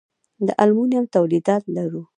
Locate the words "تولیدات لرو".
1.15-2.01